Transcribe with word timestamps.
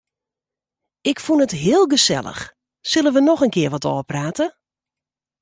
Ik 1.11 1.17
fûn 1.25 1.43
it 1.45 1.57
heel 1.65 1.85
gesellich, 1.93 2.43
sille 2.91 3.09
wy 3.13 3.21
noch 3.29 3.43
in 3.45 3.53
kear 3.55 3.71
wat 3.73 3.87
ôfprate? 3.93 4.45